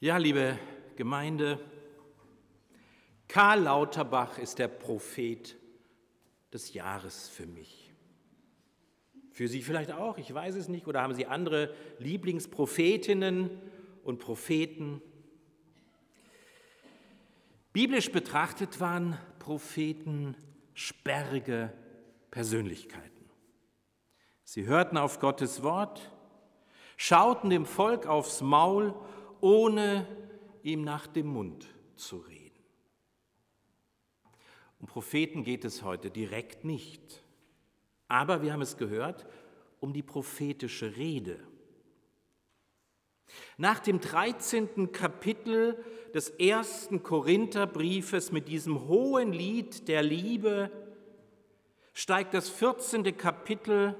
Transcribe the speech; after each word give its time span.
Ja, 0.00 0.16
liebe 0.16 0.56
Gemeinde, 0.94 1.58
Karl 3.26 3.62
Lauterbach 3.62 4.38
ist 4.38 4.60
der 4.60 4.68
Prophet 4.68 5.56
des 6.52 6.72
Jahres 6.72 7.28
für 7.28 7.46
mich. 7.46 7.92
Für 9.32 9.48
Sie 9.48 9.60
vielleicht 9.60 9.90
auch, 9.90 10.16
ich 10.16 10.32
weiß 10.32 10.54
es 10.54 10.68
nicht. 10.68 10.86
Oder 10.86 11.02
haben 11.02 11.16
Sie 11.16 11.26
andere 11.26 11.74
Lieblingsprophetinnen 11.98 13.50
und 14.04 14.20
Propheten? 14.20 15.02
Biblisch 17.72 18.12
betrachtet 18.12 18.78
waren 18.78 19.18
Propheten 19.40 20.36
sperrige 20.74 21.72
Persönlichkeiten. 22.30 23.28
Sie 24.44 24.64
hörten 24.64 24.96
auf 24.96 25.18
Gottes 25.18 25.64
Wort, 25.64 26.12
schauten 26.96 27.50
dem 27.50 27.66
Volk 27.66 28.06
aufs 28.06 28.42
Maul, 28.42 28.94
ohne 29.40 30.06
ihm 30.62 30.82
nach 30.82 31.06
dem 31.06 31.28
Mund 31.28 31.66
zu 31.96 32.18
reden. 32.18 32.48
Um 34.80 34.86
Propheten 34.86 35.42
geht 35.44 35.64
es 35.64 35.82
heute 35.82 36.10
direkt 36.10 36.64
nicht. 36.64 37.22
Aber 38.06 38.42
wir 38.42 38.52
haben 38.52 38.62
es 38.62 38.76
gehört, 38.76 39.26
um 39.80 39.92
die 39.92 40.02
prophetische 40.02 40.96
Rede. 40.96 41.38
Nach 43.58 43.80
dem 43.80 44.00
13. 44.00 44.92
Kapitel 44.92 45.84
des 46.14 46.30
ersten 46.30 47.02
Korintherbriefes 47.02 48.32
mit 48.32 48.48
diesem 48.48 48.88
hohen 48.88 49.32
Lied 49.32 49.88
der 49.88 50.02
Liebe 50.02 50.70
steigt 51.92 52.32
das 52.32 52.48
14. 52.48 53.16
Kapitel 53.16 53.94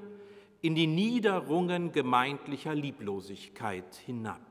in 0.62 0.74
die 0.74 0.86
Niederungen 0.86 1.92
gemeindlicher 1.92 2.74
Lieblosigkeit 2.74 3.94
hinab. 3.96 4.47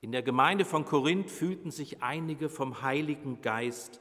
In 0.00 0.12
der 0.12 0.22
Gemeinde 0.22 0.64
von 0.64 0.84
Korinth 0.84 1.30
fühlten 1.30 1.70
sich 1.70 2.02
einige 2.02 2.48
vom 2.48 2.82
Heiligen 2.82 3.42
Geist 3.42 4.00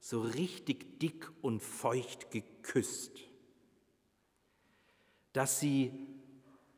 so 0.00 0.22
richtig 0.22 0.98
dick 1.00 1.30
und 1.42 1.62
feucht 1.62 2.30
geküsst, 2.30 3.18
dass 5.32 5.60
sie 5.60 5.92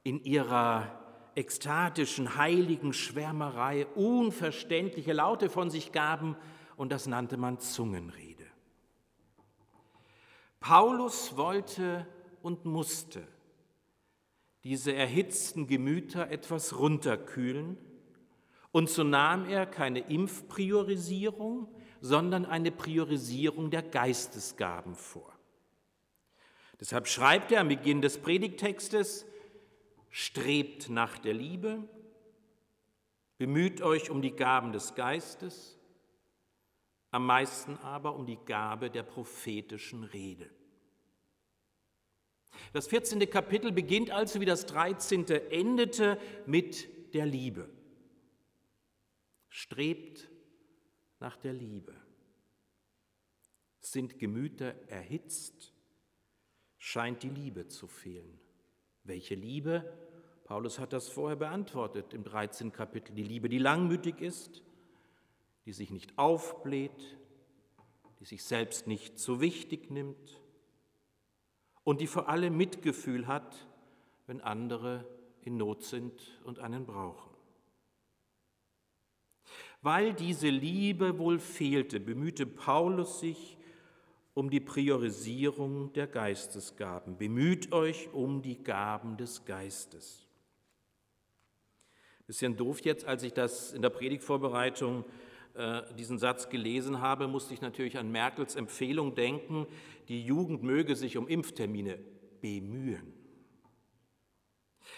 in 0.02 0.22
ihrer 0.24 0.98
ekstatischen, 1.36 2.36
heiligen 2.36 2.92
Schwärmerei 2.92 3.86
unverständliche 3.86 5.12
Laute 5.12 5.50
von 5.50 5.70
sich 5.70 5.92
gaben 5.92 6.36
und 6.76 6.90
das 6.90 7.06
nannte 7.06 7.36
man 7.36 7.60
Zungenrede. 7.60 8.46
Paulus 10.58 11.36
wollte 11.36 12.06
und 12.42 12.64
musste 12.64 13.26
diese 14.64 14.92
erhitzten 14.92 15.68
Gemüter 15.68 16.30
etwas 16.30 16.78
runterkühlen, 16.78 17.76
und 18.72 18.90
so 18.90 19.02
nahm 19.02 19.48
er 19.48 19.66
keine 19.66 20.00
Impfpriorisierung, 20.00 21.68
sondern 22.00 22.44
eine 22.44 22.70
Priorisierung 22.70 23.70
der 23.70 23.82
Geistesgaben 23.82 24.94
vor. 24.94 25.32
Deshalb 26.80 27.08
schreibt 27.08 27.50
er 27.50 27.60
am 27.60 27.68
Beginn 27.68 28.02
des 28.02 28.18
Predigtextes, 28.18 29.26
strebt 30.10 30.88
nach 30.90 31.18
der 31.18 31.34
Liebe, 31.34 31.88
bemüht 33.36 33.82
euch 33.82 34.10
um 34.10 34.22
die 34.22 34.36
Gaben 34.36 34.72
des 34.72 34.94
Geistes, 34.94 35.78
am 37.10 37.26
meisten 37.26 37.76
aber 37.78 38.14
um 38.14 38.26
die 38.26 38.38
Gabe 38.44 38.90
der 38.90 39.02
prophetischen 39.02 40.04
Rede. 40.04 40.48
Das 42.72 42.86
14. 42.88 43.18
Kapitel 43.30 43.72
beginnt 43.72 44.10
also 44.10 44.40
wie 44.40 44.44
das 44.44 44.66
13. 44.66 45.26
endete 45.50 46.18
mit 46.46 47.14
der 47.14 47.26
Liebe. 47.26 47.68
Strebt 49.68 50.30
nach 51.20 51.36
der 51.36 51.52
Liebe. 51.52 51.94
Sind 53.80 54.18
Gemüter 54.18 54.74
erhitzt, 54.88 55.74
scheint 56.78 57.22
die 57.22 57.28
Liebe 57.28 57.68
zu 57.68 57.86
fehlen. 57.86 58.40
Welche 59.04 59.34
Liebe? 59.34 59.84
Paulus 60.44 60.78
hat 60.78 60.94
das 60.94 61.10
vorher 61.10 61.36
beantwortet 61.36 62.14
im 62.14 62.24
13. 62.24 62.72
Kapitel. 62.72 63.14
Die 63.14 63.22
Liebe, 63.22 63.50
die 63.50 63.58
langmütig 63.58 64.22
ist, 64.22 64.62
die 65.66 65.74
sich 65.74 65.90
nicht 65.90 66.16
aufbläht, 66.16 67.18
die 68.20 68.24
sich 68.24 68.44
selbst 68.44 68.86
nicht 68.86 69.18
zu 69.18 69.42
wichtig 69.42 69.90
nimmt 69.90 70.40
und 71.84 72.00
die 72.00 72.06
vor 72.06 72.30
allem 72.30 72.56
Mitgefühl 72.56 73.26
hat, 73.26 73.68
wenn 74.26 74.40
andere 74.40 75.04
in 75.42 75.58
Not 75.58 75.82
sind 75.82 76.40
und 76.44 76.58
einen 76.58 76.86
brauchen. 76.86 77.27
Weil 79.80 80.12
diese 80.12 80.48
Liebe 80.48 81.18
wohl 81.18 81.38
fehlte, 81.38 82.00
bemühte 82.00 82.46
Paulus 82.46 83.20
sich 83.20 83.56
um 84.34 84.50
die 84.50 84.60
Priorisierung 84.60 85.92
der 85.92 86.06
Geistesgaben. 86.06 87.16
Bemüht 87.16 87.72
euch 87.72 88.08
um 88.12 88.42
die 88.42 88.62
Gaben 88.62 89.16
des 89.16 89.44
Geistes. 89.44 90.26
Bisschen 92.26 92.56
doof 92.56 92.80
jetzt, 92.84 93.06
als 93.06 93.22
ich 93.22 93.32
das 93.32 93.72
in 93.72 93.80
der 93.80 93.88
Predigtvorbereitung 93.88 95.04
äh, 95.54 95.82
diesen 95.94 96.18
Satz 96.18 96.50
gelesen 96.50 97.00
habe, 97.00 97.26
musste 97.26 97.54
ich 97.54 97.62
natürlich 97.62 97.96
an 97.96 98.12
Merkels 98.12 98.54
Empfehlung 98.54 99.14
denken, 99.14 99.66
die 100.08 100.22
Jugend 100.24 100.62
möge 100.62 100.94
sich 100.94 101.16
um 101.16 101.26
Impftermine 101.26 101.98
bemühen. 102.40 103.14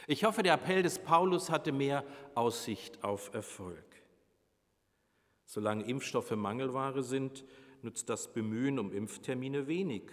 Ich 0.06 0.24
hoffe, 0.24 0.42
der 0.42 0.54
Appell 0.54 0.82
des 0.82 0.98
Paulus 0.98 1.50
hatte 1.50 1.72
mehr 1.72 2.04
Aussicht 2.34 3.02
auf 3.04 3.32
Erfolg. 3.32 3.89
Solange 5.50 5.82
Impfstoffe 5.82 6.30
Mangelware 6.30 7.02
sind, 7.02 7.44
nützt 7.82 8.08
das 8.08 8.32
Bemühen 8.32 8.78
um 8.78 8.92
Impftermine 8.92 9.66
wenig. 9.66 10.04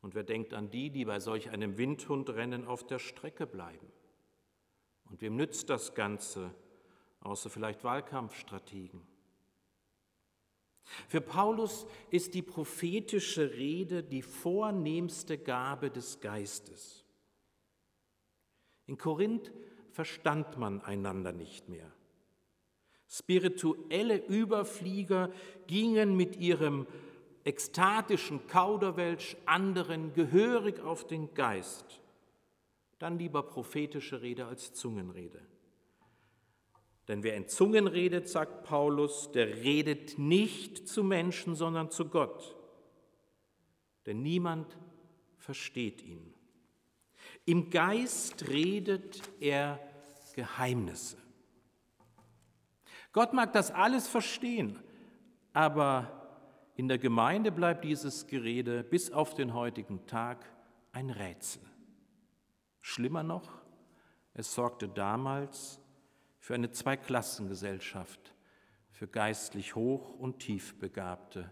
Und 0.00 0.16
wer 0.16 0.24
denkt 0.24 0.54
an 0.54 0.70
die, 0.70 0.90
die 0.90 1.04
bei 1.04 1.20
solch 1.20 1.50
einem 1.50 1.78
Windhundrennen 1.78 2.66
auf 2.66 2.84
der 2.84 2.98
Strecke 2.98 3.46
bleiben? 3.46 3.86
Und 5.08 5.20
wem 5.20 5.36
nützt 5.36 5.70
das 5.70 5.94
Ganze, 5.94 6.52
außer 7.20 7.48
vielleicht 7.48 7.84
Wahlkampfstrategen? 7.84 9.06
Für 11.06 11.20
Paulus 11.20 11.86
ist 12.10 12.34
die 12.34 12.42
prophetische 12.42 13.52
Rede 13.52 14.02
die 14.02 14.22
vornehmste 14.22 15.38
Gabe 15.38 15.92
des 15.92 16.18
Geistes. 16.18 17.04
In 18.86 18.98
Korinth 18.98 19.52
verstand 19.92 20.58
man 20.58 20.80
einander 20.80 21.30
nicht 21.30 21.68
mehr. 21.68 21.92
Spirituelle 23.12 24.16
Überflieger 24.16 25.30
gingen 25.66 26.16
mit 26.16 26.36
ihrem 26.36 26.86
ekstatischen 27.44 28.46
Kauderwelsch 28.46 29.36
anderen 29.44 30.14
gehörig 30.14 30.80
auf 30.80 31.06
den 31.06 31.34
Geist. 31.34 32.00
Dann 32.98 33.18
lieber 33.18 33.42
prophetische 33.42 34.22
Rede 34.22 34.46
als 34.46 34.72
Zungenrede. 34.72 35.42
Denn 37.06 37.22
wer 37.22 37.36
in 37.36 37.48
Zungen 37.48 37.86
redet, 37.86 38.30
sagt 38.30 38.64
Paulus, 38.64 39.30
der 39.32 39.56
redet 39.62 40.18
nicht 40.18 40.88
zu 40.88 41.04
Menschen, 41.04 41.54
sondern 41.54 41.90
zu 41.90 42.06
Gott. 42.06 42.56
Denn 44.06 44.22
niemand 44.22 44.78
versteht 45.36 46.00
ihn. 46.00 46.32
Im 47.44 47.68
Geist 47.68 48.48
redet 48.48 49.20
er 49.38 49.80
Geheimnisse. 50.34 51.21
Gott 53.12 53.34
mag 53.34 53.52
das 53.52 53.70
alles 53.70 54.08
verstehen, 54.08 54.78
aber 55.52 56.10
in 56.76 56.88
der 56.88 56.98
Gemeinde 56.98 57.52
bleibt 57.52 57.84
dieses 57.84 58.26
Gerede 58.26 58.82
bis 58.82 59.12
auf 59.12 59.34
den 59.34 59.52
heutigen 59.52 60.06
Tag 60.06 60.46
ein 60.92 61.10
Rätsel. 61.10 61.62
Schlimmer 62.80 63.22
noch, 63.22 63.50
es 64.32 64.54
sorgte 64.54 64.88
damals 64.88 65.78
für 66.38 66.54
eine 66.54 66.70
Zweiklassengesellschaft, 66.70 68.34
für 68.90 69.06
geistlich 69.06 69.74
hoch 69.76 70.14
und 70.14 70.38
tief 70.38 70.78
Begabte. 70.78 71.50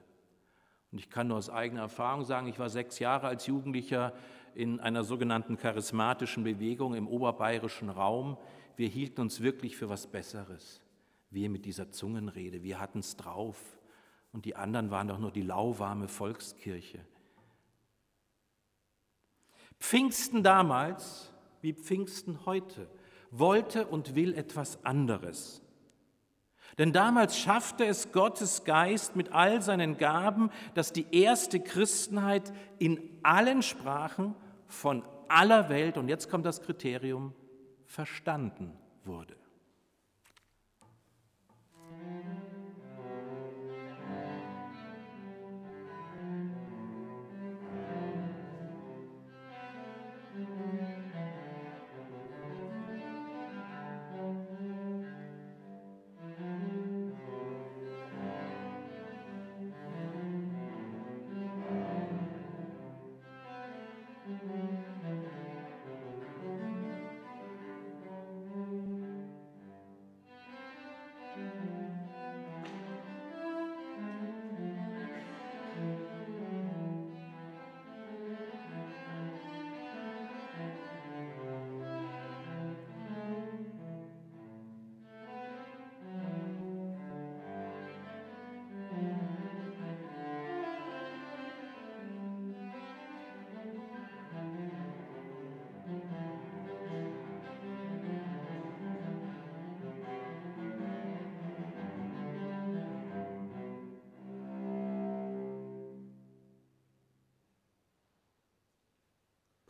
Und 0.90 0.98
ich 0.98 1.10
kann 1.10 1.28
nur 1.28 1.36
aus 1.36 1.50
eigener 1.50 1.82
Erfahrung 1.82 2.24
sagen, 2.24 2.46
ich 2.48 2.58
war 2.58 2.70
sechs 2.70 2.98
Jahre 2.98 3.28
als 3.28 3.46
Jugendlicher 3.46 4.14
in 4.54 4.80
einer 4.80 5.04
sogenannten 5.04 5.58
charismatischen 5.58 6.42
Bewegung 6.42 6.94
im 6.94 7.06
oberbayerischen 7.06 7.90
Raum. 7.90 8.38
Wir 8.76 8.88
hielten 8.88 9.20
uns 9.20 9.42
wirklich 9.42 9.76
für 9.76 9.90
was 9.90 10.06
Besseres 10.06 10.80
wir 11.30 11.48
mit 11.48 11.64
dieser 11.64 11.90
Zungenrede, 11.90 12.62
wir 12.62 12.80
hatten 12.80 13.00
es 13.00 13.16
drauf 13.16 13.78
und 14.32 14.44
die 14.44 14.56
anderen 14.56 14.90
waren 14.90 15.08
doch 15.08 15.18
nur 15.18 15.30
die 15.30 15.42
lauwarme 15.42 16.08
Volkskirche. 16.08 17.04
Pfingsten 19.78 20.42
damals 20.42 21.32
wie 21.62 21.72
Pfingsten 21.72 22.44
heute 22.46 22.90
wollte 23.30 23.86
und 23.86 24.14
will 24.14 24.34
etwas 24.34 24.84
anderes. 24.84 25.62
Denn 26.78 26.92
damals 26.92 27.38
schaffte 27.38 27.84
es 27.84 28.12
Gottes 28.12 28.64
Geist 28.64 29.16
mit 29.16 29.32
all 29.32 29.60
seinen 29.60 29.98
Gaben, 29.98 30.50
dass 30.74 30.92
die 30.92 31.06
erste 31.10 31.60
Christenheit 31.60 32.52
in 32.78 33.18
allen 33.22 33.62
Sprachen 33.62 34.34
von 34.66 35.02
aller 35.28 35.68
Welt, 35.68 35.96
und 35.98 36.08
jetzt 36.08 36.30
kommt 36.30 36.46
das 36.46 36.62
Kriterium, 36.62 37.34
verstanden 37.86 38.72
wurde. 39.04 39.39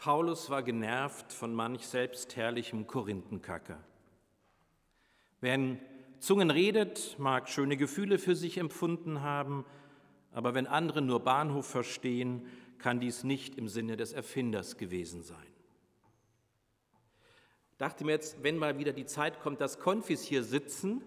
Paulus 0.00 0.48
war 0.48 0.62
genervt 0.62 1.30
von 1.30 1.52
manch 1.52 1.86
selbstherrlichem 1.86 2.86
Korinthenkacker. 2.86 3.78
Wer 5.42 5.54
in 5.54 5.78
Zungen 6.20 6.50
redet, 6.50 7.18
mag 7.18 7.50
schöne 7.50 7.76
Gefühle 7.76 8.18
für 8.18 8.34
sich 8.34 8.56
empfunden 8.56 9.20
haben, 9.20 9.66
aber 10.32 10.54
wenn 10.54 10.66
andere 10.66 11.02
nur 11.02 11.20
Bahnhof 11.20 11.66
verstehen, 11.66 12.46
kann 12.78 12.98
dies 12.98 13.24
nicht 13.24 13.56
im 13.56 13.68
Sinne 13.68 13.98
des 13.98 14.14
Erfinders 14.14 14.78
gewesen 14.78 15.22
sein. 15.22 15.36
Dachte 17.76 18.06
mir 18.06 18.12
jetzt, 18.12 18.42
wenn 18.42 18.56
mal 18.56 18.78
wieder 18.78 18.94
die 18.94 19.04
Zeit 19.04 19.38
kommt, 19.40 19.60
dass 19.60 19.80
Konfis 19.80 20.22
hier 20.22 20.44
sitzen, 20.44 21.02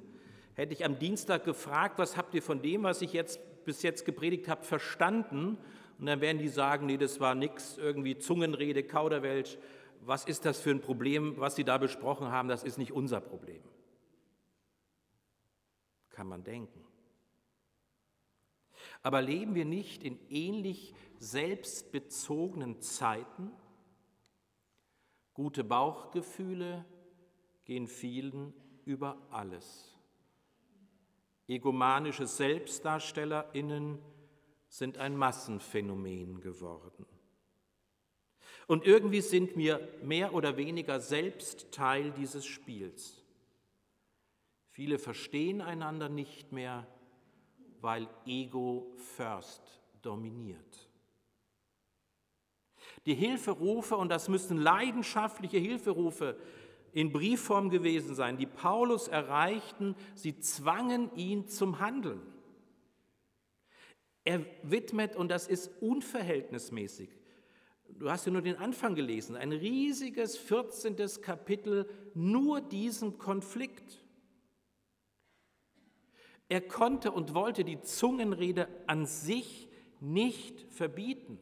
hätte 0.54 0.74
ich 0.74 0.86
am 0.86 1.00
Dienstag 1.00 1.46
gefragt, 1.46 1.98
was 1.98 2.16
habt 2.16 2.36
ihr 2.36 2.44
von 2.44 2.62
dem, 2.62 2.84
was 2.84 3.02
ich 3.02 3.14
jetzt 3.14 3.40
bis 3.66 3.82
jetzt 3.82 4.06
gepredigt 4.06 4.48
habe, 4.48 4.64
verstanden? 4.64 5.58
Und 6.04 6.08
dann 6.08 6.20
werden 6.20 6.38
die 6.38 6.50
sagen, 6.50 6.88
nee, 6.88 6.98
das 6.98 7.22
war 7.22 7.34
nichts, 7.34 7.78
irgendwie 7.78 8.18
Zungenrede, 8.18 8.84
Kauderwelsch. 8.84 9.58
Was 10.02 10.26
ist 10.26 10.44
das 10.44 10.60
für 10.60 10.72
ein 10.72 10.82
Problem, 10.82 11.40
was 11.40 11.56
Sie 11.56 11.64
da 11.64 11.78
besprochen 11.78 12.30
haben? 12.30 12.50
Das 12.50 12.66
ist 12.66 12.78
nicht 12.78 12.92
unser 12.92 13.22
Problem. 13.22 13.64
Kann 16.10 16.28
man 16.28 16.44
denken. 16.44 16.86
Aber 19.02 19.22
leben 19.22 19.56
wir 19.56 19.64
nicht 19.64 20.04
in 20.04 20.20
ähnlich 20.30 20.94
selbstbezogenen 21.20 22.82
Zeiten? 22.82 23.54
Gute 25.34 25.64
Bauchgefühle 25.64 26.84
gehen 27.64 27.88
vielen 27.88 28.54
über 28.84 29.16
alles. 29.30 29.98
Egomanische 31.48 32.28
Selbstdarstellerinnen 32.28 34.00
sind 34.74 34.98
ein 34.98 35.16
Massenphänomen 35.16 36.42
geworden. 36.42 37.06
Und 38.66 38.88
irgendwie 38.88 39.22
sind 39.22 39.56
wir 39.56 39.88
mehr 40.02 40.34
oder 40.34 40.58
weniger 40.58 41.00
selbst 41.00 41.72
Teil 41.72 42.10
dieses 42.10 42.44
Spiels. 42.44 43.22
Viele 44.72 44.98
verstehen 44.98 45.62
einander 45.62 46.10
nicht 46.10 46.52
mehr, 46.52 46.88
weil 47.82 48.08
Ego 48.26 48.92
first 49.16 49.62
dominiert. 50.02 50.90
Die 53.06 53.14
Hilferufe, 53.14 53.96
und 53.96 54.10
das 54.10 54.28
müssen 54.28 54.58
leidenschaftliche 54.58 55.60
Hilferufe 55.60 56.36
in 56.94 57.12
Briefform 57.12 57.70
gewesen 57.70 58.16
sein, 58.16 58.38
die 58.38 58.48
Paulus 58.48 59.08
erreichten, 59.08 59.96
sie 60.16 60.40
zwangen 60.40 61.16
ihn 61.16 61.48
zum 61.48 61.78
Handeln. 61.78 62.33
Er 64.24 64.46
widmet, 64.64 65.16
und 65.16 65.30
das 65.30 65.48
ist 65.48 65.70
unverhältnismäßig, 65.82 67.10
du 67.90 68.10
hast 68.10 68.26
ja 68.26 68.32
nur 68.32 68.42
den 68.42 68.58
Anfang 68.58 68.96
gelesen, 68.96 69.36
ein 69.36 69.52
riesiges 69.52 70.38
14. 70.38 70.96
Kapitel 71.22 71.90
nur 72.14 72.62
diesem 72.62 73.18
Konflikt. 73.18 74.04
Er 76.50 76.62
konnte 76.62 77.12
und 77.12 77.34
wollte 77.34 77.64
die 77.64 77.82
Zungenrede 77.82 78.68
an 78.88 79.06
sich 79.06 79.70
nicht 80.00 80.62
verbieten. 80.72 81.40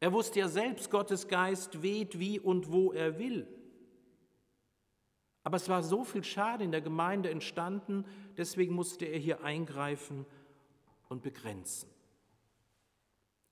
Er 0.00 0.12
wusste 0.12 0.40
ja 0.40 0.48
selbst, 0.48 0.90
Gottes 0.90 1.28
Geist 1.28 1.82
weht 1.82 2.18
wie 2.18 2.38
und 2.40 2.70
wo 2.70 2.92
er 2.92 3.18
will. 3.18 3.46
Aber 5.42 5.56
es 5.56 5.68
war 5.68 5.82
so 5.82 6.04
viel 6.04 6.24
Schade 6.24 6.64
in 6.64 6.72
der 6.72 6.80
Gemeinde 6.80 7.30
entstanden, 7.30 8.06
deswegen 8.36 8.74
musste 8.74 9.04
er 9.04 9.18
hier 9.18 9.44
eingreifen 9.44 10.24
und 11.08 11.22
begrenzen. 11.22 11.90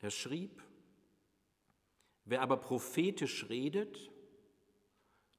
Er 0.00 0.10
schrieb, 0.10 0.62
wer 2.24 2.42
aber 2.42 2.56
prophetisch 2.56 3.48
redet, 3.48 4.10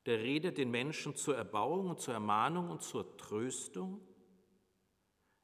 der 0.06 0.20
redet 0.20 0.58
den 0.58 0.72
Menschen 0.72 1.16
zur 1.16 1.38
Erbauung 1.38 1.90
und 1.90 2.00
zur 2.00 2.14
Ermahnung 2.14 2.70
und 2.70 2.82
zur 2.82 3.18
Tröstung. 3.18 4.02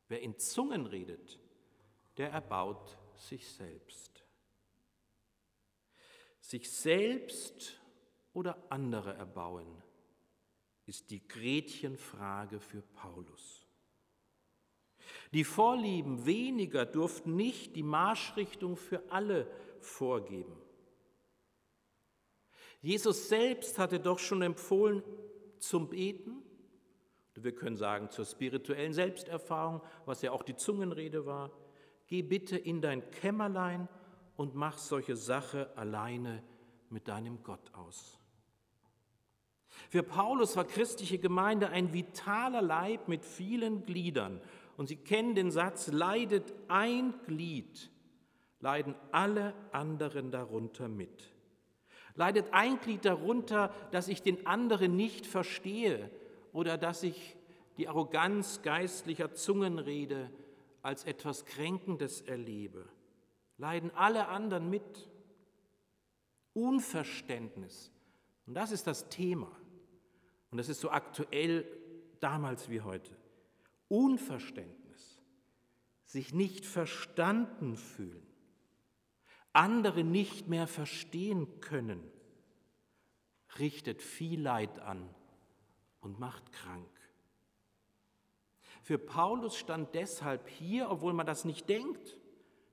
Wer 0.07 0.21
in 0.21 0.37
Zungen 0.37 0.85
redet, 0.85 1.39
der 2.17 2.31
erbaut 2.31 2.97
sich 3.15 3.47
selbst. 3.47 4.25
Sich 6.41 6.69
selbst 6.71 7.79
oder 8.33 8.71
andere 8.71 9.13
erbauen, 9.13 9.81
ist 10.85 11.11
die 11.11 11.25
Gretchenfrage 11.27 12.59
für 12.59 12.81
Paulus. 12.81 13.58
Die 15.33 15.43
Vorlieben 15.43 16.25
weniger 16.25 16.85
durften 16.85 17.35
nicht 17.35 17.75
die 17.75 17.83
Marschrichtung 17.83 18.75
für 18.75 19.03
alle 19.11 19.47
vorgeben. 19.79 20.55
Jesus 22.81 23.27
selbst 23.27 23.77
hatte 23.77 23.99
doch 23.99 24.19
schon 24.19 24.41
empfohlen 24.41 25.03
zum 25.59 25.89
Beten, 25.89 26.43
wir 27.35 27.55
können 27.55 27.77
sagen 27.77 28.09
zur 28.09 28.25
spirituellen 28.25 28.93
Selbsterfahrung, 28.93 29.81
was 30.05 30.21
ja 30.21 30.31
auch 30.31 30.43
die 30.43 30.55
Zungenrede 30.55 31.25
war, 31.25 31.51
geh 32.07 32.21
bitte 32.21 32.57
in 32.57 32.81
dein 32.81 33.09
Kämmerlein 33.11 33.87
und 34.35 34.55
mach 34.55 34.77
solche 34.77 35.15
Sache 35.15 35.71
alleine 35.77 36.43
mit 36.89 37.07
deinem 37.07 37.43
Gott 37.43 37.73
aus. 37.73 38.19
Für 39.89 40.03
Paulus 40.03 40.57
war 40.57 40.65
christliche 40.65 41.19
Gemeinde 41.19 41.69
ein 41.69 41.93
vitaler 41.93 42.61
Leib 42.61 43.07
mit 43.07 43.23
vielen 43.23 43.85
Gliedern 43.85 44.41
und 44.79 44.87
Sie 44.87 44.95
kennen 44.95 45.35
den 45.35 45.51
Satz, 45.51 45.87
leidet 45.87 46.53
ein 46.69 47.13
Glied, 47.25 47.91
leiden 48.61 48.95
alle 49.11 49.53
anderen 49.73 50.31
darunter 50.31 50.87
mit. 50.87 51.33
Leidet 52.15 52.53
ein 52.53 52.79
Glied 52.79 53.03
darunter, 53.03 53.75
dass 53.91 54.07
ich 54.07 54.21
den 54.21 54.47
anderen 54.47 54.95
nicht 54.95 55.27
verstehe 55.27 56.09
oder 56.53 56.77
dass 56.77 57.03
ich 57.03 57.35
die 57.75 57.89
Arroganz 57.89 58.61
geistlicher 58.61 59.33
Zungenrede 59.33 60.31
als 60.81 61.03
etwas 61.03 61.43
Kränkendes 61.43 62.21
erlebe. 62.21 62.87
Leiden 63.57 63.91
alle 63.95 64.29
anderen 64.29 64.69
mit. 64.69 65.09
Unverständnis. 66.53 67.91
Und 68.45 68.53
das 68.53 68.71
ist 68.71 68.87
das 68.87 69.09
Thema. 69.09 69.51
Und 70.51 70.57
das 70.57 70.69
ist 70.69 70.79
so 70.79 70.89
aktuell 70.89 71.65
damals 72.21 72.69
wie 72.69 72.79
heute. 72.79 73.18
Unverständnis, 73.89 75.19
sich 76.05 76.33
nicht 76.33 76.65
verstanden 76.65 77.75
fühlen, 77.75 78.25
andere 79.51 80.03
nicht 80.03 80.47
mehr 80.47 80.67
verstehen 80.67 81.59
können, 81.59 82.01
richtet 83.59 84.01
viel 84.01 84.41
Leid 84.41 84.79
an 84.79 85.09
und 85.99 86.19
macht 86.19 86.51
krank. 86.51 86.87
Für 88.81 88.97
Paulus 88.97 89.55
stand 89.55 89.93
deshalb 89.93 90.47
hier, 90.47 90.89
obwohl 90.89 91.13
man 91.13 91.27
das 91.27 91.45
nicht 91.45 91.69
denkt, 91.69 92.17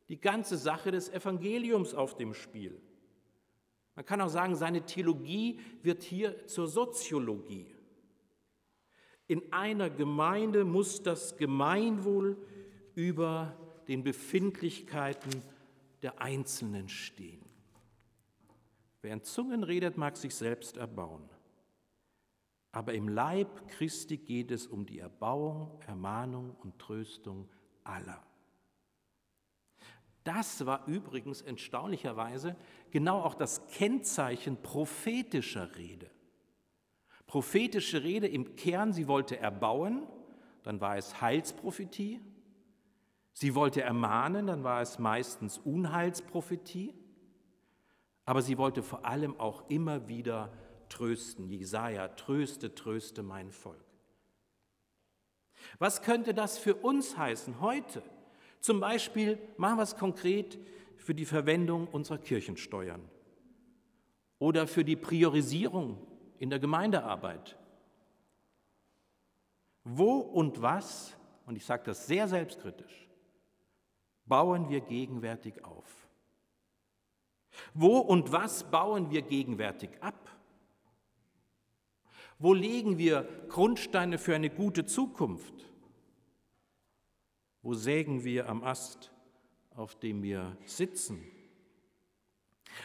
die 0.09 0.21
ganze 0.21 0.57
Sache 0.57 0.91
des 0.91 1.09
Evangeliums 1.09 1.93
auf 1.93 2.17
dem 2.17 2.33
Spiel. 2.33 2.81
Man 3.95 4.05
kann 4.07 4.21
auch 4.21 4.29
sagen, 4.29 4.57
seine 4.57 4.87
Theologie 4.87 5.61
wird 5.83 6.03
hier 6.03 6.47
zur 6.47 6.69
Soziologie. 6.69 7.76
In 9.29 9.53
einer 9.53 9.91
Gemeinde 9.91 10.65
muss 10.65 11.03
das 11.03 11.37
Gemeinwohl 11.37 12.37
über 12.95 13.57
den 13.89 14.03
Befindlichkeiten 14.03 15.43
der 16.03 16.21
Einzelnen 16.21 16.89
stehen. 16.89 17.45
Wer 19.03 19.13
in 19.13 19.23
Zungen 19.23 19.63
redet, 19.63 19.97
mag 19.97 20.17
sich 20.17 20.35
selbst 20.35 20.77
erbauen. 20.77 21.29
Aber 22.73 22.93
im 22.93 23.09
Leib 23.09 23.69
Christi 23.69 24.19
geht 24.19 24.51
es 24.51 24.67
um 24.67 24.85
die 24.85 24.99
Erbauung, 24.99 25.81
Ermahnung 25.87 26.55
und 26.63 26.79
Tröstung 26.79 27.49
aller. 27.85 28.23
Das 30.25 30.67
war 30.67 30.87
übrigens 30.87 31.41
erstaunlicherweise 31.41 32.57
genau 32.91 33.21
auch 33.21 33.35
das 33.35 33.67
Kennzeichen 33.69 34.61
prophetischer 34.61 35.77
Rede. 35.77 36.11
Prophetische 37.27 38.03
Rede 38.03 38.27
im 38.29 38.57
Kern, 38.57 38.93
sie 38.93 39.09
wollte 39.09 39.39
erbauen, 39.39 40.07
dann 40.63 40.81
war 40.81 40.97
es 40.97 41.21
Heilsprophetie. 41.21 42.21
Sie 43.33 43.55
wollte 43.55 43.83
ermahnen, 43.83 44.47
dann 44.47 44.65
war 44.65 44.81
es 44.81 44.99
meistens 44.99 45.59
Unheilsprophetie. 45.59 46.95
Aber 48.25 48.43
sie 48.43 48.59
wollte 48.59 48.83
vor 48.83 49.05
allem 49.05 49.39
auch 49.39 49.69
immer 49.69 50.09
wieder 50.09 50.53
trösten. 50.89 51.49
Jesaja, 51.49 52.09
tröste, 52.09 52.75
tröste 52.75 53.23
mein 53.23 53.51
Volk. 53.51 53.85
Was 55.79 56.03
könnte 56.03 56.33
das 56.35 56.59
für 56.59 56.75
uns 56.75 57.17
heißen 57.17 57.61
heute? 57.61 58.03
Zum 58.61 58.81
Beispiel 58.81 59.39
machen 59.57 59.79
wir 59.79 59.83
es 59.83 59.97
konkret 59.97 60.59
für 60.97 61.15
die 61.15 61.25
Verwendung 61.25 61.87
unserer 61.89 62.19
Kirchensteuern 62.19 63.03
oder 64.39 64.67
für 64.67 64.85
die 64.85 64.97
Priorisierung 64.97 65.99
in 66.39 66.51
der 66.51 66.59
Gemeindearbeit. 66.59 67.57
Wo 69.85 70.19
und 70.19 70.61
was, 70.63 71.17
und 71.47 71.57
ich 71.57 71.65
sage 71.65 71.85
das 71.85 72.07
sehr 72.07 72.29
selbstkritisch, 72.29 73.09
bauen 74.27 74.69
wir 74.69 74.81
gegenwärtig 74.81 75.65
auf? 75.65 76.09
Wo 77.73 77.99
und 77.99 78.33
was 78.33 78.65
bauen 78.65 79.11
wir 79.11 79.23
gegenwärtig 79.23 79.91
ab? 80.01 80.31
Wo 82.39 82.53
legen 82.53 82.99
wir 82.99 83.27
Grundsteine 83.49 84.19
für 84.19 84.35
eine 84.35 84.51
gute 84.51 84.85
Zukunft? 84.85 85.55
Wo 87.63 87.75
sägen 87.75 88.25
wir 88.25 88.49
am 88.49 88.63
Ast, 88.63 89.13
auf 89.75 89.95
dem 89.95 90.23
wir 90.23 90.57
sitzen? 90.65 91.25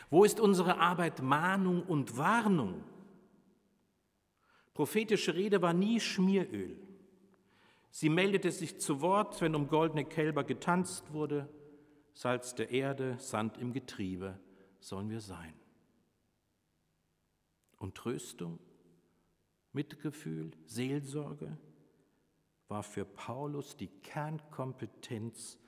Wo 0.10 0.24
ist 0.24 0.40
unsere 0.40 0.78
Arbeit 0.78 1.22
Mahnung 1.22 1.84
und 1.84 2.18
Warnung? 2.18 2.84
Prophetische 4.82 5.36
Rede 5.36 5.62
war 5.62 5.74
nie 5.74 6.00
Schmieröl. 6.00 6.76
Sie 7.92 8.10
meldete 8.10 8.52
sich 8.52 8.80
zu 8.80 9.00
Wort, 9.00 9.40
wenn 9.40 9.54
um 9.54 9.68
goldene 9.68 10.06
Kälber 10.06 10.44
getanzt 10.44 11.14
wurde. 11.14 11.48
Salz 12.16 12.56
der 12.56 12.72
Erde, 12.72 13.16
Sand 13.20 13.60
im 13.60 13.74
Getriebe 13.74 14.40
sollen 14.80 15.12
wir 15.12 15.22
sein. 15.22 15.54
Und 17.78 17.94
Tröstung, 17.94 18.58
Mitgefühl, 19.72 20.50
Seelsorge 20.66 21.60
war 22.68 22.82
für 22.82 23.06
Paulus 23.06 23.78
die 23.78 23.90
Kernkompetenz 24.02 25.60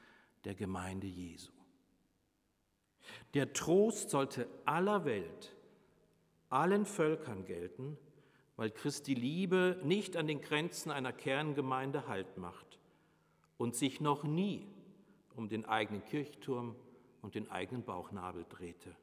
der 0.43 0.55
Gemeinde 0.55 1.05
Jesu. 1.05 1.51
Der 3.35 3.53
Trost 3.53 4.09
sollte 4.09 4.47
aller 4.65 5.05
Welt, 5.05 5.55
allen 6.49 6.87
Völkern 6.87 7.45
gelten, 7.45 7.99
weil 8.55 8.71
Christi 8.71 9.13
Liebe 9.13 9.79
nicht 9.83 10.15
an 10.17 10.27
den 10.27 10.41
Grenzen 10.41 10.91
einer 10.91 11.13
Kerngemeinde 11.13 12.07
Halt 12.07 12.37
macht 12.37 12.79
und 13.57 13.75
sich 13.75 14.01
noch 14.01 14.23
nie 14.23 14.67
um 15.35 15.49
den 15.49 15.65
eigenen 15.65 16.03
Kirchturm 16.05 16.75
und 17.21 17.35
den 17.35 17.49
eigenen 17.49 17.83
Bauchnabel 17.83 18.45
drehte. 18.47 18.95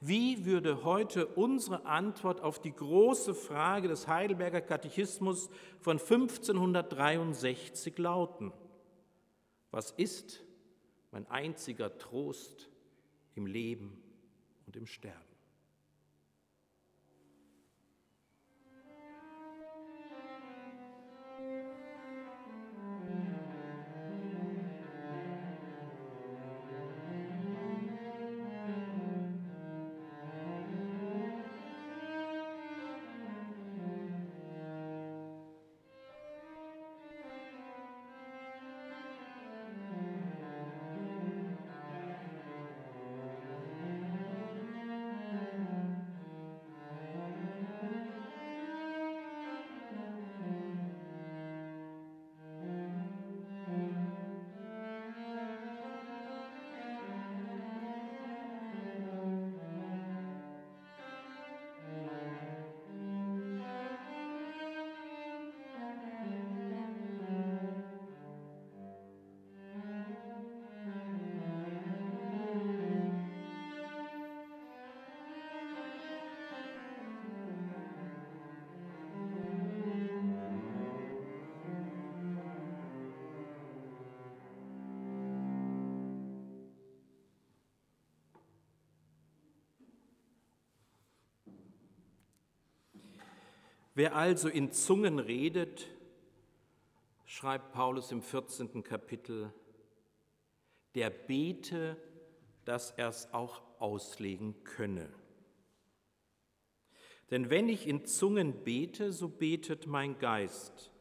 Wie 0.00 0.44
würde 0.44 0.84
heute 0.84 1.26
unsere 1.26 1.86
Antwort 1.86 2.40
auf 2.40 2.60
die 2.60 2.74
große 2.74 3.34
Frage 3.34 3.88
des 3.88 4.06
Heidelberger 4.08 4.60
Katechismus 4.60 5.50
von 5.80 5.98
1563 5.98 7.96
lauten? 7.98 8.52
Was 9.70 9.90
ist 9.92 10.42
mein 11.10 11.26
einziger 11.28 11.96
Trost 11.98 12.70
im 13.34 13.46
Leben 13.46 14.02
und 14.66 14.76
im 14.76 14.86
Sterben? 14.86 15.25
Wer 93.96 94.14
also 94.14 94.50
in 94.50 94.72
Zungen 94.72 95.18
redet, 95.18 95.86
schreibt 97.24 97.72
Paulus 97.72 98.12
im 98.12 98.20
14. 98.20 98.82
Kapitel, 98.82 99.50
der 100.94 101.08
bete, 101.08 101.96
dass 102.66 102.90
er 102.90 103.08
es 103.08 103.32
auch 103.32 103.62
auslegen 103.78 104.62
könne. 104.64 105.08
Denn 107.30 107.48
wenn 107.48 107.70
ich 107.70 107.86
in 107.86 108.04
Zungen 108.04 108.64
bete, 108.64 109.14
so 109.14 109.30
betet 109.30 109.86
mein 109.86 110.18
Geist, 110.18 110.92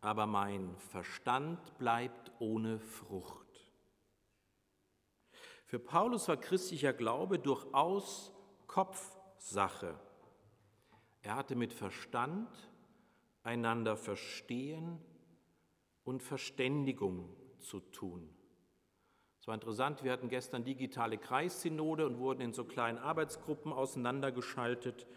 aber 0.00 0.26
mein 0.26 0.76
Verstand 0.90 1.78
bleibt 1.78 2.32
ohne 2.40 2.80
Frucht. 2.80 3.70
Für 5.64 5.78
Paulus 5.78 6.26
war 6.26 6.38
christlicher 6.38 6.92
Glaube 6.92 7.38
durchaus 7.38 8.32
Kopfsache. 8.66 9.96
Er 11.26 11.34
hatte 11.34 11.56
mit 11.56 11.72
Verstand, 11.72 12.48
einander 13.42 13.96
verstehen 13.96 15.00
und 16.04 16.22
Verständigung 16.22 17.28
zu 17.58 17.80
tun. 17.80 18.30
Es 19.40 19.48
war 19.48 19.56
interessant, 19.56 20.04
wir 20.04 20.12
hatten 20.12 20.28
gestern 20.28 20.62
digitale 20.62 21.18
Kreissynode 21.18 22.06
und 22.06 22.20
wurden 22.20 22.42
in 22.42 22.52
so 22.52 22.64
kleinen 22.64 22.98
Arbeitsgruppen 22.98 23.72
auseinandergeschaltet. 23.72 25.08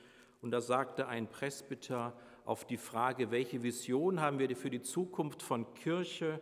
Und 0.41 0.49
da 0.49 0.61
sagte 0.61 1.07
ein 1.07 1.29
Presbyter 1.29 2.17
auf 2.43 2.65
die 2.65 2.77
Frage, 2.77 3.29
welche 3.29 3.61
Vision 3.61 4.19
haben 4.19 4.39
wir 4.39 4.55
für 4.55 4.71
die 4.71 4.81
Zukunft 4.81 5.43
von 5.43 5.75
Kirche? 5.75 6.41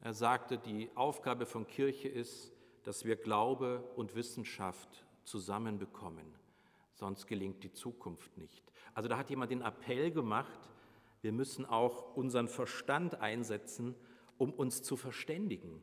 Er 0.00 0.14
sagte, 0.14 0.58
die 0.58 0.90
Aufgabe 0.96 1.46
von 1.46 1.68
Kirche 1.68 2.08
ist, 2.08 2.52
dass 2.82 3.04
wir 3.04 3.14
Glaube 3.14 3.84
und 3.94 4.16
Wissenschaft 4.16 5.06
zusammenbekommen 5.22 6.43
sonst 6.94 7.26
gelingt 7.26 7.62
die 7.62 7.72
Zukunft 7.72 8.36
nicht. 8.38 8.64
Also 8.94 9.08
da 9.08 9.18
hat 9.18 9.30
jemand 9.30 9.50
den 9.50 9.62
Appell 9.62 10.10
gemacht, 10.10 10.70
wir 11.22 11.32
müssen 11.32 11.64
auch 11.64 12.14
unseren 12.16 12.48
Verstand 12.48 13.20
einsetzen, 13.20 13.94
um 14.38 14.52
uns 14.52 14.82
zu 14.82 14.96
verständigen, 14.96 15.80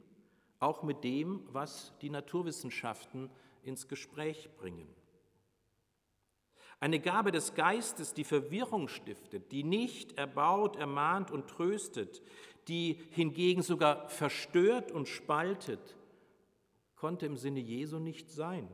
auch 0.59 0.83
mit 0.83 1.03
dem, 1.03 1.47
was 1.51 1.93
die 2.01 2.09
Naturwissenschaften 2.09 3.29
ins 3.63 3.87
Gespräch 3.87 4.49
bringen. 4.57 4.87
Eine 6.79 6.99
Gabe 6.99 7.31
des 7.31 7.53
Geistes, 7.53 8.13
die 8.13 8.23
Verwirrung 8.23 8.87
stiftet, 8.87 9.51
die 9.51 9.63
nicht 9.63 10.17
erbaut, 10.17 10.77
ermahnt 10.77 11.29
und 11.29 11.47
tröstet, 11.47 12.23
die 12.67 12.99
hingegen 13.11 13.61
sogar 13.61 14.09
verstört 14.09 14.91
und 14.91 15.07
spaltet, 15.07 15.95
konnte 16.95 17.25
im 17.25 17.37
Sinne 17.37 17.59
Jesu 17.59 17.99
nicht 17.99 18.31
sein. 18.31 18.67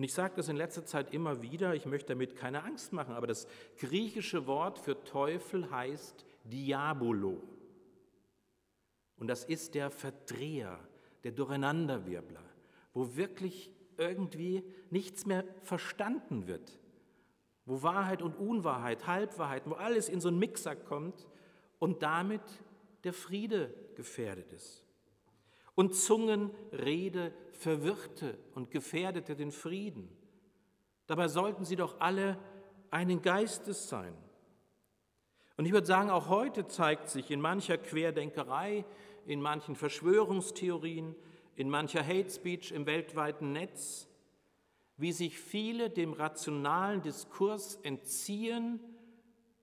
Und 0.00 0.04
ich 0.04 0.14
sage 0.14 0.32
das 0.34 0.48
in 0.48 0.56
letzter 0.56 0.86
Zeit 0.86 1.12
immer 1.12 1.42
wieder, 1.42 1.74
ich 1.74 1.84
möchte 1.84 2.14
damit 2.14 2.34
keine 2.34 2.64
Angst 2.64 2.94
machen, 2.94 3.12
aber 3.12 3.26
das 3.26 3.46
griechische 3.76 4.46
Wort 4.46 4.78
für 4.78 5.04
Teufel 5.04 5.70
heißt 5.70 6.24
Diabolo. 6.44 7.42
Und 9.18 9.26
das 9.26 9.44
ist 9.44 9.74
der 9.74 9.90
Verdreher, 9.90 10.80
der 11.22 11.32
Durcheinanderwirbler, 11.32 12.42
wo 12.94 13.14
wirklich 13.14 13.70
irgendwie 13.98 14.64
nichts 14.88 15.26
mehr 15.26 15.44
verstanden 15.60 16.46
wird, 16.46 16.80
wo 17.66 17.82
Wahrheit 17.82 18.22
und 18.22 18.36
Unwahrheit, 18.36 19.06
Halbwahrheit, 19.06 19.64
wo 19.66 19.74
alles 19.74 20.08
in 20.08 20.22
so 20.22 20.28
einen 20.28 20.38
Mixer 20.38 20.76
kommt 20.76 21.28
und 21.78 22.02
damit 22.02 22.40
der 23.04 23.12
Friede 23.12 23.74
gefährdet 23.96 24.50
ist. 24.54 24.82
Und 25.80 25.94
Zungenrede 25.94 27.32
verwirrte 27.52 28.36
und 28.54 28.70
gefährdete 28.70 29.34
den 29.34 29.50
Frieden. 29.50 30.14
Dabei 31.06 31.26
sollten 31.26 31.64
sie 31.64 31.74
doch 31.74 32.00
alle 32.00 32.36
einen 32.90 33.22
Geistes 33.22 33.88
sein. 33.88 34.12
Und 35.56 35.64
ich 35.64 35.72
würde 35.72 35.86
sagen, 35.86 36.10
auch 36.10 36.28
heute 36.28 36.66
zeigt 36.66 37.08
sich 37.08 37.30
in 37.30 37.40
mancher 37.40 37.78
Querdenkerei, 37.78 38.84
in 39.24 39.40
manchen 39.40 39.74
Verschwörungstheorien, 39.74 41.16
in 41.56 41.70
mancher 41.70 42.06
Hate 42.06 42.28
Speech 42.28 42.72
im 42.72 42.84
weltweiten 42.84 43.52
Netz, 43.52 44.06
wie 44.98 45.12
sich 45.12 45.38
viele 45.38 45.88
dem 45.88 46.12
rationalen 46.12 47.00
Diskurs 47.00 47.76
entziehen 47.76 48.80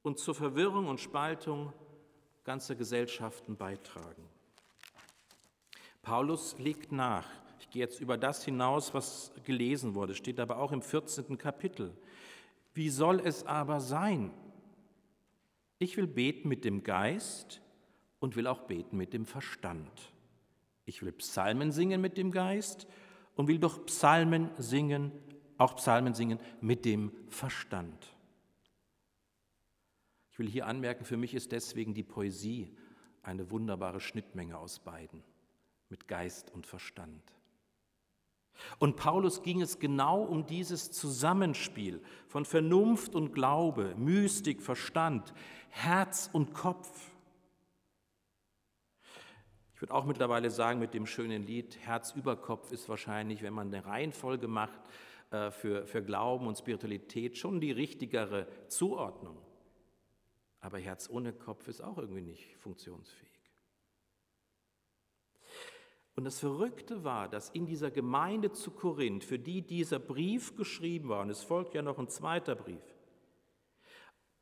und 0.02 0.18
zur 0.18 0.34
Verwirrung 0.34 0.88
und 0.88 1.00
Spaltung 1.00 1.74
ganzer 2.44 2.74
Gesellschaften 2.74 3.56
beitragen. 3.56 4.28
Paulus 6.08 6.58
legt 6.58 6.94
nach, 6.94 7.28
Ich 7.60 7.70
gehe 7.70 7.82
jetzt 7.82 8.00
über 8.00 8.18
das 8.18 8.46
hinaus, 8.46 8.94
was 8.94 9.34
gelesen 9.44 9.94
wurde, 9.94 10.16
steht 10.16 10.40
aber 10.40 10.58
auch 10.58 10.72
im 10.72 10.82
14. 10.82 11.38
Kapitel. 11.38 11.92
Wie 12.74 12.90
soll 12.90 13.20
es 13.20 13.46
aber 13.46 13.82
sein? 13.82 14.32
Ich 15.80 15.98
will 15.98 16.08
beten 16.08 16.48
mit 16.48 16.64
dem 16.64 16.84
Geist 16.84 17.62
und 18.20 18.38
will 18.38 18.48
auch 18.48 18.62
beten 18.68 18.96
mit 18.96 19.12
dem 19.12 19.26
Verstand. 19.26 19.92
Ich 20.86 21.04
will 21.04 21.12
Psalmen 21.12 21.74
singen 21.74 22.00
mit 22.00 22.18
dem 22.18 22.32
Geist 22.32 22.88
und 23.36 23.50
will 23.50 23.60
doch 23.60 23.86
Psalmen 23.86 24.50
singen, 24.58 25.12
auch 25.58 25.76
Psalmen 25.76 26.14
singen 26.14 26.40
mit 26.62 26.86
dem 26.86 27.12
Verstand. 27.28 28.16
Ich 30.32 30.40
will 30.40 30.48
hier 30.48 30.68
anmerken, 30.68 31.04
für 31.04 31.18
mich 31.18 31.34
ist 31.34 31.52
deswegen 31.52 31.94
die 31.94 32.04
Poesie 32.04 32.74
eine 33.24 33.52
wunderbare 33.52 34.00
Schnittmenge 34.00 34.58
aus 34.58 34.80
beiden, 34.80 35.22
mit 35.90 36.08
Geist 36.08 36.52
und 36.52 36.66
Verstand. 36.66 37.34
Und 38.80 38.96
Paulus 38.96 39.44
ging 39.44 39.62
es 39.62 39.80
genau 39.80 40.24
um 40.24 40.46
dieses 40.46 40.92
Zusammenspiel 40.92 42.02
von 42.28 42.46
Vernunft 42.46 43.16
und 43.16 43.34
Glaube, 43.34 43.96
Mystik, 43.98 44.62
Verstand, 44.62 45.34
Herz 45.70 46.30
und 46.34 46.54
Kopf. 46.54 47.12
Ich 49.76 49.82
würde 49.82 49.94
auch 49.94 50.06
mittlerweile 50.06 50.50
sagen, 50.50 50.80
mit 50.80 50.96
dem 50.96 51.06
schönen 51.06 51.46
Lied 51.46 51.78
Herz 51.82 52.14
über 52.14 52.36
Kopf 52.36 52.72
ist 52.72 52.90
wahrscheinlich, 52.90 53.44
wenn 53.44 53.54
man 53.54 53.68
eine 53.68 53.86
Reihenfolge 53.86 54.48
macht 54.48 54.82
äh, 55.30 55.52
für, 55.52 55.86
für 55.86 56.02
Glauben 56.02 56.48
und 56.48 56.58
Spiritualität, 56.58 57.38
schon 57.38 57.62
die 57.62 57.72
richtigere 57.72 58.48
Zuordnung. 58.70 59.38
Aber 60.62 60.80
Herz 60.80 61.10
ohne 61.10 61.32
Kopf 61.32 61.68
ist 61.68 61.82
auch 61.82 62.00
irgendwie 62.00 62.24
nicht 62.24 62.56
funktionsfähig. 62.58 63.37
Und 66.18 66.24
das 66.24 66.40
Verrückte 66.40 67.04
war, 67.04 67.30
dass 67.30 67.52
in 67.52 67.68
dieser 67.68 67.92
Gemeinde 67.92 68.52
zu 68.52 68.72
Korinth, 68.72 69.24
für 69.24 69.38
die 69.38 69.62
dieser 69.62 70.00
Brief 70.00 70.56
geschrieben 70.56 71.10
war, 71.10 71.22
und 71.22 71.30
es 71.30 71.44
folgt 71.44 71.76
ja 71.76 71.84
noch 71.84 72.00
ein 72.00 72.10
zweiter 72.10 72.56
Brief, 72.56 72.82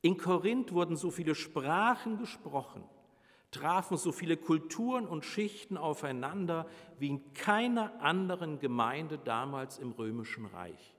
in 0.02 0.16
Korinth 0.18 0.72
wurden 0.72 0.96
so 0.96 1.12
viele 1.12 1.36
Sprachen 1.36 2.18
gesprochen, 2.18 2.84
trafen 3.52 3.98
so 3.98 4.14
viele 4.14 4.38
Kulturen 4.38 5.06
und 5.06 5.26
Schichten 5.26 5.76
aufeinander 5.76 6.66
wie 6.98 7.10
in 7.10 7.34
keiner 7.34 8.02
anderen 8.02 8.60
Gemeinde 8.60 9.18
damals 9.18 9.78
im 9.78 9.92
römischen 9.92 10.46
Reich. 10.46 10.96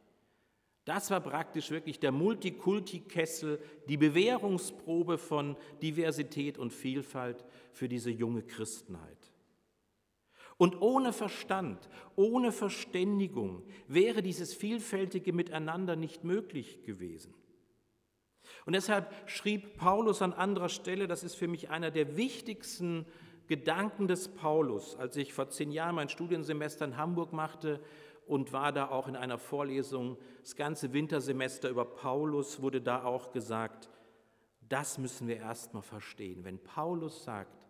Das 0.84 1.10
war 1.10 1.20
praktisch 1.20 1.70
wirklich 1.70 2.00
der 2.00 2.12
Multikulti-Kessel, 2.12 3.62
die 3.88 3.96
Bewährungsprobe 3.96 5.16
von 5.16 5.56
Diversität 5.80 6.58
und 6.58 6.72
Vielfalt 6.72 7.46
für 7.72 7.88
diese 7.88 8.10
junge 8.10 8.42
Christenheit. 8.42 9.32
Und 10.58 10.80
ohne 10.80 11.12
Verstand, 11.12 11.88
ohne 12.14 12.50
Verständigung 12.50 13.62
wäre 13.88 14.22
dieses 14.22 14.54
vielfältige 14.54 15.32
Miteinander 15.32 15.96
nicht 15.96 16.24
möglich 16.24 16.82
gewesen. 16.82 17.34
Und 18.64 18.72
deshalb 18.72 19.12
schrieb 19.28 19.76
Paulus 19.76 20.22
an 20.22 20.32
anderer 20.32 20.68
Stelle, 20.68 21.08
das 21.08 21.24
ist 21.24 21.34
für 21.34 21.48
mich 21.48 21.68
einer 21.68 21.90
der 21.90 22.16
wichtigsten 22.16 23.04
Gedanken 23.48 24.08
des 24.08 24.28
Paulus, 24.28 24.96
als 24.96 25.16
ich 25.16 25.32
vor 25.32 25.50
zehn 25.50 25.70
Jahren 25.70 25.94
mein 25.94 26.08
Studiensemester 26.08 26.84
in 26.84 26.96
Hamburg 26.96 27.32
machte 27.32 27.80
und 28.26 28.52
war 28.52 28.72
da 28.72 28.88
auch 28.88 29.08
in 29.08 29.16
einer 29.16 29.38
Vorlesung, 29.38 30.16
das 30.40 30.56
ganze 30.56 30.92
Wintersemester 30.92 31.68
über 31.68 31.84
Paulus 31.84 32.60
wurde 32.60 32.80
da 32.80 33.04
auch 33.04 33.30
gesagt, 33.30 33.88
das 34.68 34.98
müssen 34.98 35.28
wir 35.28 35.36
erstmal 35.36 35.82
verstehen. 35.82 36.44
Wenn 36.44 36.58
Paulus 36.58 37.22
sagt, 37.22 37.66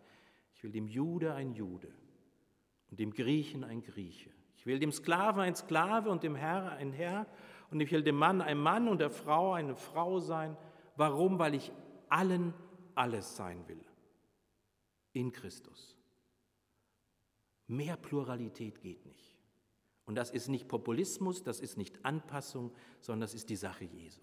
ich 0.55 0.63
will 0.63 0.71
dem 0.71 0.87
Jude 0.87 1.35
ein 1.35 1.53
Jude, 1.53 1.89
und 2.89 2.99
dem 2.99 3.13
Griechen 3.13 3.63
ein 3.63 3.81
Grieche. 3.81 4.31
Ich 4.57 4.65
will 4.65 4.79
dem 4.79 4.91
Sklaven 4.91 5.41
ein 5.41 5.55
Sklave 5.55 6.09
und 6.09 6.23
dem 6.23 6.35
Herr 6.35 6.71
ein 6.73 6.91
Herr 6.91 7.27
und 7.69 7.79
ich 7.79 7.91
will 7.91 8.03
dem 8.03 8.15
Mann 8.15 8.41
ein 8.41 8.57
Mann 8.57 8.87
und 8.87 8.99
der 8.99 9.09
Frau 9.09 9.53
eine 9.53 9.75
Frau 9.75 10.19
sein. 10.19 10.57
Warum? 10.95 11.39
Weil 11.39 11.55
ich 11.55 11.71
allen 12.09 12.53
alles 12.95 13.35
sein 13.35 13.67
will. 13.67 13.83
In 15.13 15.31
Christus. 15.31 15.97
Mehr 17.67 17.97
Pluralität 17.97 18.81
geht 18.81 19.05
nicht. 19.05 19.35
Und 20.05 20.15
das 20.15 20.31
ist 20.31 20.47
nicht 20.47 20.69
Populismus, 20.69 21.43
das 21.43 21.59
ist 21.59 21.77
nicht 21.77 22.05
Anpassung, 22.05 22.73
sondern 23.01 23.21
das 23.21 23.33
ist 23.33 23.49
die 23.49 23.57
Sache 23.57 23.83
Jesu. 23.83 24.21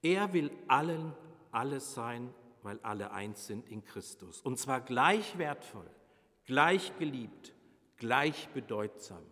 Er 0.00 0.32
will 0.32 0.52
allen 0.68 1.12
alles 1.50 1.94
sein 1.94 2.32
weil 2.62 2.78
alle 2.80 3.12
eins 3.12 3.46
sind 3.46 3.68
in 3.68 3.84
Christus. 3.84 4.40
Und 4.42 4.58
zwar 4.58 4.80
gleich 4.80 5.38
wertvoll, 5.38 5.90
gleich 6.44 6.96
geliebt, 6.98 7.54
gleich 7.96 8.48
bedeutsam. 8.48 9.22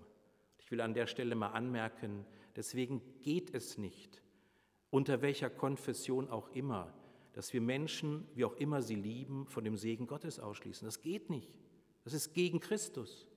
Ich 0.59 0.71
will 0.71 0.81
an 0.81 0.95
der 0.95 1.07
Stelle 1.07 1.35
mal 1.35 1.49
anmerken, 1.49 2.27
deswegen 2.57 3.03
geht 3.23 3.55
es 3.55 3.79
nicht, 3.79 4.23
unter 4.91 5.23
welcher 5.23 5.51
Konfession 5.51 6.29
auch 6.29 6.49
immer, 6.51 6.93
dass 7.33 7.53
wir 7.53 7.61
Menschen, 7.61 8.27
wie 8.35 8.45
auch 8.45 8.57
immer 8.57 8.83
sie 8.83 8.97
lieben, 8.97 9.47
von 9.47 9.65
dem 9.65 9.77
Segen 9.77 10.07
Gottes 10.07 10.41
ausschließen. 10.41 10.85
Das 10.85 11.01
geht 11.01 11.31
nicht. 11.31 11.53
Das 12.05 12.13
ist 12.13 12.35
gegen 12.35 12.61
Christus. 12.61 13.29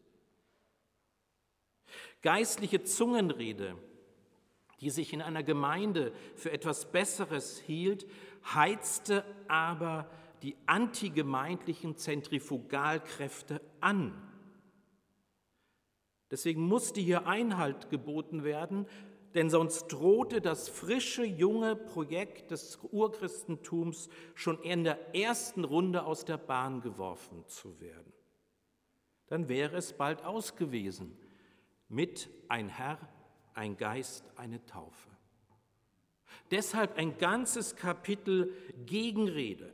Geistliche 2.21 2.83
Zungenrede, 2.83 3.75
die 4.81 4.89
sich 4.89 5.13
in 5.13 5.21
einer 5.21 5.43
Gemeinde 5.43 6.11
für 6.35 6.51
etwas 6.51 6.91
Besseres 6.91 7.59
hielt, 7.59 8.05
heizte 8.53 9.23
aber 9.47 10.09
die 10.41 10.55
antigemeindlichen 10.65 11.97
Zentrifugalkräfte 11.97 13.61
an. 13.79 14.13
Deswegen 16.31 16.63
musste 16.63 16.99
hier 16.99 17.27
Einhalt 17.27 17.89
geboten 17.89 18.43
werden, 18.43 18.87
denn 19.35 19.49
sonst 19.49 19.87
drohte 19.87 20.41
das 20.41 20.69
frische, 20.69 21.23
junge 21.23 21.75
Projekt 21.75 22.51
des 22.51 22.77
Urchristentums 22.91 24.09
schon 24.35 24.59
in 24.61 24.83
der 24.83 25.15
ersten 25.15 25.63
Runde 25.63 26.05
aus 26.05 26.25
der 26.25 26.37
Bahn 26.37 26.81
geworfen 26.81 27.43
zu 27.47 27.79
werden. 27.79 28.13
Dann 29.27 29.47
wäre 29.47 29.77
es 29.77 29.93
bald 29.93 30.23
aus 30.23 30.55
gewesen 30.55 31.17
mit 31.87 32.29
ein 32.49 32.69
Herr, 32.69 32.99
ein 33.53 33.77
Geist, 33.77 34.23
eine 34.35 34.63
Taufe. 34.65 35.09
Deshalb 36.51 36.97
ein 36.97 37.17
ganzes 37.17 37.75
Kapitel 37.75 38.53
Gegenrede. 38.85 39.73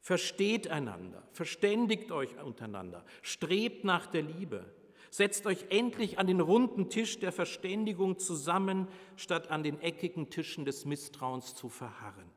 Versteht 0.00 0.68
einander, 0.68 1.22
verständigt 1.32 2.10
euch 2.10 2.36
untereinander, 2.42 3.04
strebt 3.22 3.84
nach 3.84 4.06
der 4.06 4.22
Liebe, 4.22 4.64
setzt 5.10 5.46
euch 5.46 5.66
endlich 5.68 6.18
an 6.18 6.26
den 6.26 6.40
runden 6.40 6.90
Tisch 6.90 7.20
der 7.20 7.30
Verständigung 7.30 8.18
zusammen, 8.18 8.88
statt 9.14 9.50
an 9.50 9.62
den 9.62 9.80
eckigen 9.80 10.28
Tischen 10.28 10.64
des 10.64 10.86
Misstrauens 10.86 11.54
zu 11.54 11.68
verharren. 11.68 12.28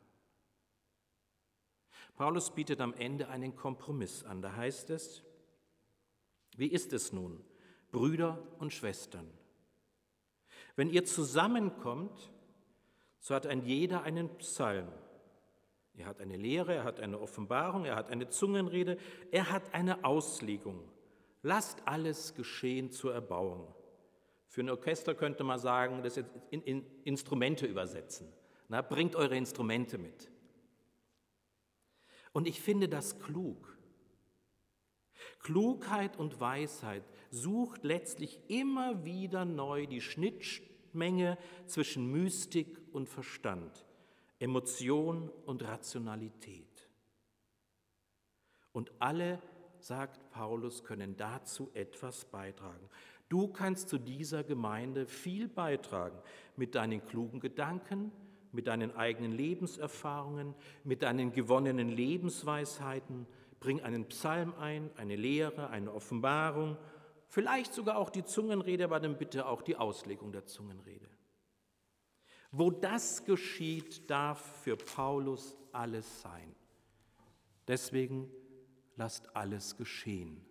Paulus 2.15 2.53
bietet 2.53 2.81
am 2.81 2.93
Ende 2.93 3.29
einen 3.29 3.55
Kompromiss 3.55 4.23
an. 4.23 4.41
Da 4.41 4.55
heißt 4.55 4.89
es, 4.91 5.23
wie 6.55 6.67
ist 6.67 6.93
es 6.93 7.11
nun, 7.11 7.43
Brüder 7.91 8.41
und 8.59 8.73
Schwestern? 8.73 9.29
Wenn 10.75 10.89
ihr 10.89 11.05
zusammenkommt, 11.05 12.31
so 13.19 13.33
hat 13.33 13.47
ein 13.47 13.63
jeder 13.63 14.03
einen 14.03 14.29
Psalm. 14.37 14.87
Er 15.97 16.07
hat 16.07 16.19
eine 16.19 16.35
Lehre, 16.35 16.75
er 16.75 16.83
hat 16.83 16.99
eine 16.99 17.19
Offenbarung, 17.19 17.85
er 17.85 17.95
hat 17.95 18.11
eine 18.11 18.29
Zungenrede, 18.29 18.97
er 19.31 19.49
hat 19.49 19.73
eine 19.73 20.03
Auslegung. 20.03 20.91
Lasst 21.41 21.87
alles 21.87 22.33
geschehen 22.33 22.91
zur 22.91 23.13
Erbauung. 23.13 23.73
Für 24.47 24.61
ein 24.61 24.69
Orchester 24.69 25.15
könnte 25.15 25.43
man 25.43 25.59
sagen, 25.59 26.03
das 26.03 26.17
in, 26.17 26.61
in 26.63 26.85
Instrumente 27.03 27.65
übersetzen. 27.65 28.31
Na, 28.67 28.81
bringt 28.81 29.15
eure 29.15 29.37
Instrumente 29.37 29.97
mit. 29.97 30.29
Und 32.33 32.47
ich 32.47 32.61
finde 32.61 32.89
das 32.89 33.19
klug. 33.19 33.74
Klugheit 35.39 36.17
und 36.17 36.39
Weisheit 36.39 37.03
sucht 37.29 37.83
letztlich 37.83 38.39
immer 38.47 39.05
wieder 39.05 39.45
neu 39.45 39.87
die 39.87 40.01
Schnittmenge 40.01 41.37
zwischen 41.65 42.11
Mystik 42.11 42.79
und 42.91 43.09
Verstand, 43.09 43.85
Emotion 44.39 45.29
und 45.45 45.63
Rationalität. 45.63 46.89
Und 48.71 48.91
alle, 48.99 49.41
sagt 49.79 50.31
Paulus, 50.31 50.83
können 50.83 51.15
dazu 51.15 51.69
etwas 51.73 52.25
beitragen. 52.25 52.89
Du 53.29 53.47
kannst 53.47 53.89
zu 53.89 53.97
dieser 53.97 54.43
Gemeinde 54.43 55.07
viel 55.07 55.47
beitragen 55.47 56.17
mit 56.55 56.75
deinen 56.75 57.05
klugen 57.05 57.39
Gedanken, 57.39 58.11
mit 58.51 58.67
deinen 58.67 58.95
eigenen 58.95 59.31
Lebenserfahrungen, 59.31 60.55
mit 60.83 61.03
deinen 61.03 61.31
gewonnenen 61.31 61.89
Lebensweisheiten. 61.89 63.27
Bring 63.65 63.81
einen 63.81 64.05
Psalm 64.05 64.53
ein, 64.59 64.89
eine 64.95 65.15
Lehre, 65.15 65.69
eine 65.69 65.93
Offenbarung 65.93 66.77
Vielleicht 67.27 67.73
sogar 67.73 67.97
auch 67.97 68.09
die 68.09 68.23
Zungenrede, 68.23 68.85
aber 68.85 68.99
dann 68.99 69.17
bitte 69.17 69.45
auch 69.45 69.61
die 69.61 69.75
Auslegung 69.75 70.31
der 70.31 70.45
Zungenrede. 70.45 71.09
Wo 72.51 72.71
das 72.71 73.25
geschieht, 73.25 74.09
darf 74.09 74.61
für 74.61 74.77
Paulus 74.77 75.57
alles 75.73 76.21
sein. 76.21 76.55
Deswegen 77.67 78.31
lasst 78.95 79.35
alles 79.35 79.75
geschehen. 79.75 80.45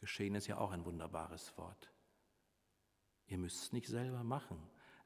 Geschehen 0.00 0.34
ist 0.34 0.48
ja 0.48 0.58
auch 0.58 0.72
ein 0.72 0.84
wunderbares 0.84 1.56
Wort. 1.56 1.92
Ihr 3.26 3.38
müsst 3.38 3.62
es 3.62 3.72
nicht 3.72 3.86
selber 3.86 4.24
machen. 4.24 4.58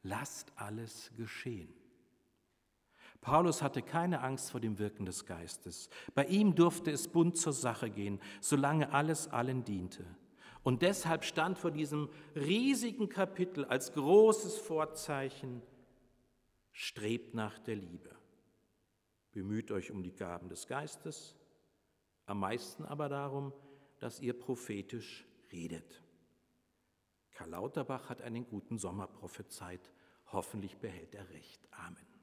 Lasst 0.02 0.52
alles 0.56 1.10
geschehen. 1.16 1.74
Paulus 3.20 3.62
hatte 3.62 3.82
keine 3.82 4.22
Angst 4.22 4.50
vor 4.50 4.60
dem 4.60 4.78
Wirken 4.78 5.06
des 5.06 5.26
Geistes. 5.26 5.88
Bei 6.14 6.24
ihm 6.26 6.54
durfte 6.54 6.90
es 6.90 7.08
bunt 7.08 7.36
zur 7.36 7.52
Sache 7.52 7.90
gehen, 7.90 8.20
solange 8.40 8.92
alles 8.92 9.28
allen 9.28 9.64
diente. 9.64 10.04
Und 10.62 10.82
deshalb 10.82 11.24
stand 11.24 11.58
vor 11.58 11.70
diesem 11.70 12.08
riesigen 12.34 13.08
Kapitel 13.08 13.64
als 13.64 13.92
großes 13.92 14.58
Vorzeichen, 14.58 15.62
strebt 16.72 17.34
nach 17.34 17.58
der 17.60 17.76
Liebe. 17.76 18.10
Bemüht 19.32 19.70
euch 19.70 19.90
um 19.90 20.02
die 20.02 20.14
Gaben 20.14 20.48
des 20.48 20.66
Geistes, 20.66 21.36
am 22.26 22.40
meisten 22.40 22.84
aber 22.84 23.08
darum, 23.08 23.52
dass 24.00 24.20
ihr 24.20 24.38
prophetisch 24.38 25.24
redet. 25.52 26.02
Karl 27.30 27.50
Lauterbach 27.50 28.08
hat 28.08 28.22
einen 28.22 28.46
guten 28.46 28.78
Sommer 28.78 29.06
prophezeit. 29.06 29.92
Hoffentlich 30.32 30.78
behält 30.78 31.14
er 31.14 31.28
recht. 31.30 31.60
Amen. 31.70 32.15